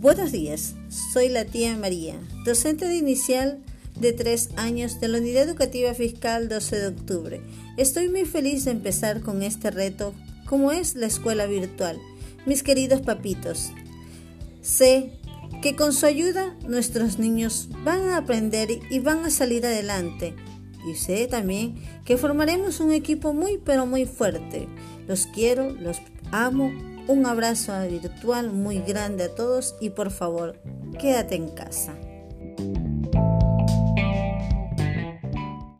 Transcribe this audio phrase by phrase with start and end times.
[0.00, 0.76] Buenos días,
[1.12, 2.14] soy la tía María,
[2.46, 3.58] docente de inicial
[4.00, 7.42] de tres años de la Unidad Educativa Fiscal 12 de octubre.
[7.76, 10.14] Estoy muy feliz de empezar con este reto,
[10.46, 11.98] como es la escuela virtual.
[12.46, 13.72] Mis queridos papitos,
[14.62, 15.12] sé
[15.60, 20.34] que con su ayuda nuestros niños van a aprender y van a salir adelante.
[20.86, 24.68] Y sé también que formaremos un equipo muy pero muy fuerte.
[25.06, 25.98] Los quiero, los
[26.32, 26.72] amo
[27.08, 30.60] un abrazo virtual muy grande a todos y por favor,
[30.98, 31.94] quédate en casa.